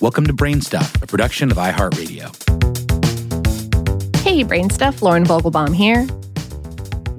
[0.00, 2.34] Welcome to Brainstuff, a production of iHeartRadio.
[4.16, 6.06] Hey, Brainstuff, Lauren Vogelbaum here.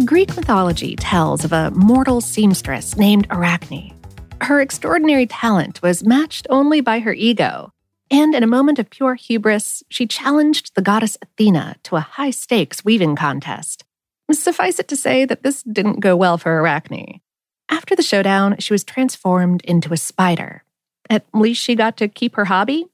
[0.04, 3.94] Greek mythology tells of a mortal seamstress named Arachne.
[4.42, 7.72] Her extraordinary talent was matched only by her ego,
[8.10, 12.32] and in a moment of pure hubris, she challenged the goddess Athena to a high
[12.32, 13.84] stakes weaving contest.
[14.32, 17.22] Suffice it to say that this didn't go well for Arachne.
[17.70, 20.64] After the showdown, she was transformed into a spider.
[21.12, 22.86] At least she got to keep her hobby.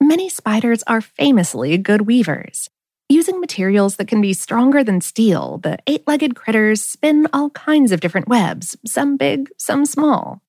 [0.00, 2.68] Many spiders are famously good weavers.
[3.08, 7.92] Using materials that can be stronger than steel, the eight legged critters spin all kinds
[7.92, 10.42] of different webs, some big, some small.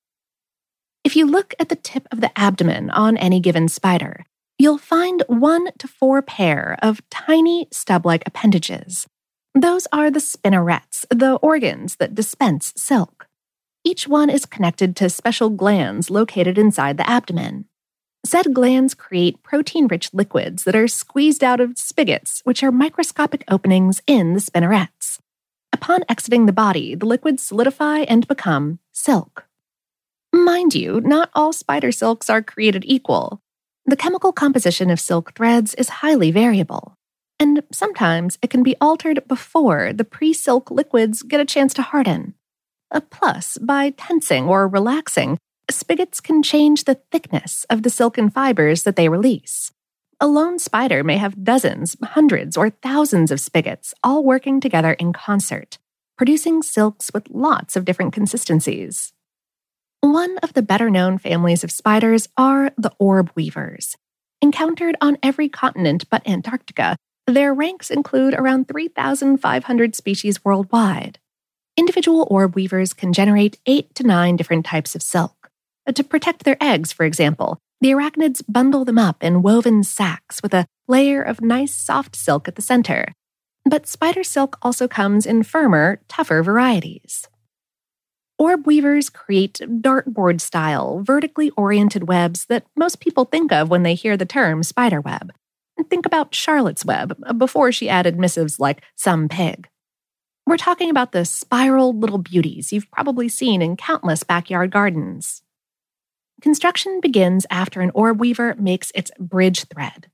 [1.04, 4.26] If you look at the tip of the abdomen on any given spider,
[4.58, 9.06] you'll find one to four pair of tiny stub like appendages.
[9.54, 13.28] Those are the spinnerets, the organs that dispense silk.
[13.88, 17.66] Each one is connected to special glands located inside the abdomen.
[18.26, 23.44] Said glands create protein rich liquids that are squeezed out of spigots, which are microscopic
[23.48, 25.20] openings in the spinnerets.
[25.72, 29.46] Upon exiting the body, the liquids solidify and become silk.
[30.34, 33.40] Mind you, not all spider silks are created equal.
[33.86, 36.98] The chemical composition of silk threads is highly variable,
[37.40, 41.84] and sometimes it can be altered before the pre silk liquids get a chance to
[41.84, 42.34] harden.
[43.10, 45.38] Plus, by tensing or relaxing,
[45.70, 49.72] spigots can change the thickness of the silken fibers that they release.
[50.22, 55.12] A lone spider may have dozens, hundreds, or thousands of spigots all working together in
[55.12, 55.78] concert,
[56.18, 59.12] producing silks with lots of different consistencies.
[60.00, 63.98] One of the better known families of spiders are the orb weavers.
[64.42, 66.96] Encountered on every continent but Antarctica,
[67.28, 71.20] their ranks include around 3,500 species worldwide.
[71.78, 75.50] Individual orb weavers can generate eight to nine different types of silk.
[75.86, 80.42] Uh, to protect their eggs, for example, the arachnids bundle them up in woven sacks
[80.42, 83.14] with a layer of nice soft silk at the center.
[83.66, 87.28] But spider silk also comes in firmer, tougher varieties.
[88.38, 93.96] Orb weavers create dartboard style, vertically oriented webs that most people think of when they
[93.96, 95.32] hear the term spider web.
[95.90, 99.68] Think about Charlotte's Web uh, before she added missives like some pig.
[100.48, 105.42] We're talking about the spiraled little beauties you've probably seen in countless backyard gardens.
[106.40, 110.12] Construction begins after an orb weaver makes its bridge thread.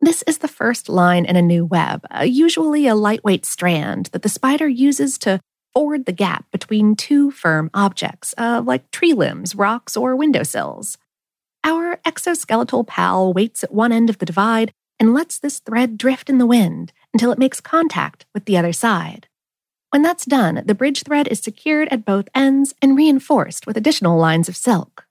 [0.00, 4.22] This is the first line in a new web, uh, usually a lightweight strand that
[4.22, 5.38] the spider uses to
[5.72, 10.98] forward the gap between two firm objects, uh, like tree limbs, rocks, or windowsills.
[11.62, 16.28] Our exoskeletal pal waits at one end of the divide and lets this thread drift
[16.28, 19.27] in the wind until it makes contact with the other side.
[19.90, 24.18] When that's done, the bridge thread is secured at both ends and reinforced with additional
[24.18, 25.06] lines of silk.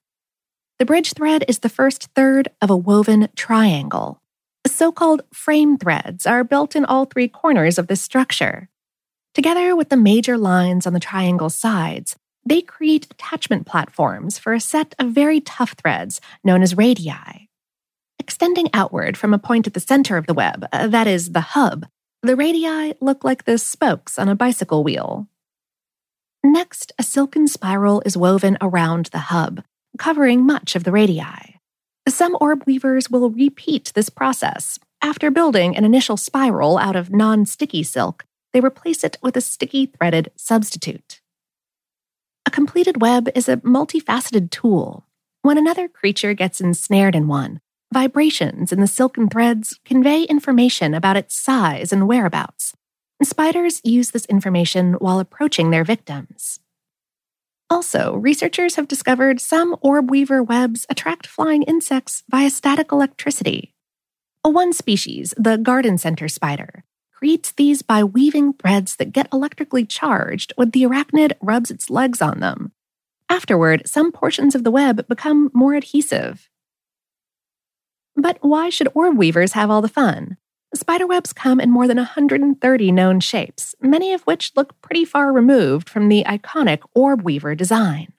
[0.77, 4.21] The bridge thread is the first third of a woven triangle.
[4.67, 8.69] So called frame threads are built in all three corners of this structure.
[9.33, 14.59] Together with the major lines on the triangle's sides, they create attachment platforms for a
[14.59, 17.49] set of very tough threads known as radii.
[18.19, 21.41] Extending outward from a point at the center of the web, uh, that is, the
[21.41, 21.87] hub,
[22.27, 25.27] the radii look like the spokes on a bicycle wheel.
[26.43, 29.63] Next, a silken spiral is woven around the hub,
[29.97, 31.59] covering much of the radii.
[32.07, 34.77] Some orb weavers will repeat this process.
[35.01, 39.41] After building an initial spiral out of non sticky silk, they replace it with a
[39.41, 41.21] sticky threaded substitute.
[42.45, 45.05] A completed web is a multifaceted tool.
[45.41, 47.61] When another creature gets ensnared in one,
[47.93, 52.73] Vibrations in the silken threads convey information about its size and whereabouts.
[53.23, 56.59] Spiders use this information while approaching their victims.
[57.69, 63.73] Also, researchers have discovered some orb weaver webs attract flying insects via static electricity.
[64.43, 66.83] A One species, the garden center spider,
[67.13, 72.21] creates these by weaving threads that get electrically charged when the arachnid rubs its legs
[72.21, 72.71] on them.
[73.29, 76.49] Afterward, some portions of the web become more adhesive.
[78.17, 80.37] But why should orb weavers have all the fun?
[80.75, 85.87] Spiderwebs come in more than 130 known shapes, many of which look pretty far removed
[85.87, 88.11] from the iconic orb weaver design.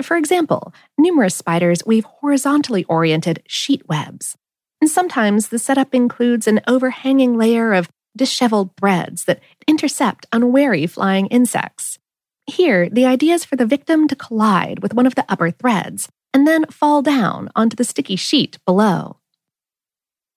[0.00, 4.36] For example, numerous spiders weave horizontally oriented sheet webs.
[4.80, 11.26] And sometimes the setup includes an overhanging layer of disheveled threads that intercept unwary flying
[11.26, 11.98] insects.
[12.46, 16.08] Here, the idea is for the victim to collide with one of the upper threads,
[16.32, 19.18] and then fall down onto the sticky sheet below.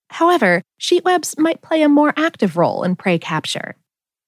[0.09, 3.75] However, sheet webs might play a more active role in prey capture.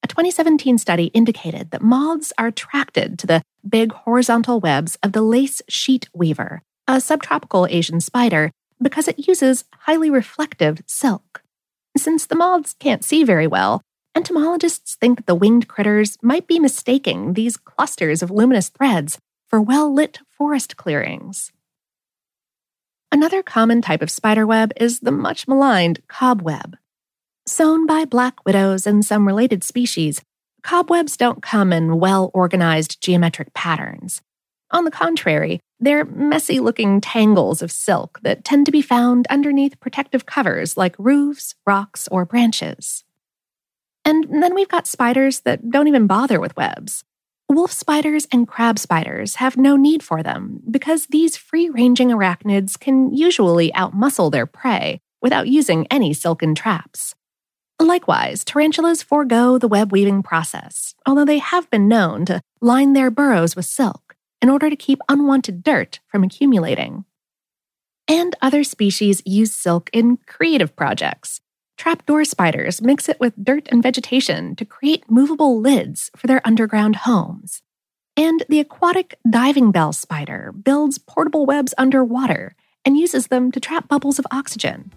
[0.04, 5.22] A 2017 study indicated that moths are attracted to the big horizontal webs of the
[5.22, 8.52] lace sheet weaver a subtropical Asian spider,
[8.82, 11.42] because it uses highly reflective silk.
[11.98, 13.82] Since the moths can't see very well,
[14.16, 19.62] entomologists think that the winged critters might be mistaking these clusters of luminous threads for
[19.62, 21.52] well lit forest clearings.
[23.12, 26.78] Another common type of spiderweb is the much maligned cobweb.
[27.46, 30.22] Sewn by black widows and some related species,
[30.64, 34.22] cobwebs don't come in well organized geometric patterns.
[34.72, 39.80] On the contrary, they're messy looking tangles of silk that tend to be found underneath
[39.80, 43.04] protective covers like roofs, rocks, or branches.
[44.04, 47.04] And then we've got spiders that don't even bother with webs.
[47.48, 52.80] Wolf spiders and crab spiders have no need for them because these free ranging arachnids
[52.80, 57.14] can usually outmuscle their prey without using any silken traps.
[57.80, 63.12] Likewise, tarantulas forego the web weaving process, although they have been known to line their
[63.12, 67.06] burrows with silk in order to keep unwanted dirt from accumulating.
[68.08, 71.42] And other species use silk in creative projects.
[71.78, 76.96] Trapdoor spiders mix it with dirt and vegetation to create movable lids for their underground
[76.98, 77.62] homes.
[78.18, 82.56] And the aquatic diving bell spider builds portable webs underwater
[82.86, 84.94] and uses them to trap bubbles of oxygen.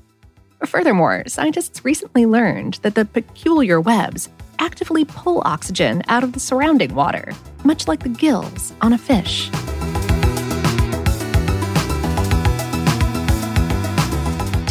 [0.64, 4.28] Furthermore, scientists recently learned that the peculiar webs
[4.58, 7.32] actively pull oxygen out of the surrounding water,
[7.64, 9.50] much like the gills on a fish.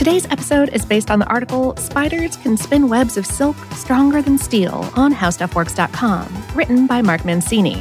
[0.07, 4.37] Today's episode is based on the article Spiders Can Spin Webs of Silk Stronger Than
[4.37, 7.75] Steel on HowStuffWorks.com, written by Mark Mancini.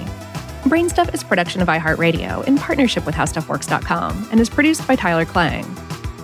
[0.64, 5.25] Brainstuff is a production of iHeartRadio in partnership with HowStuffWorks.com and is produced by Tyler
[5.25, 5.62] Klang.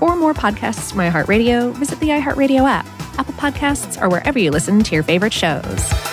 [0.01, 2.85] For more podcasts from iHeartRadio, visit the iHeartRadio app,
[3.17, 6.12] Apple Podcasts, or wherever you listen to your favorite shows.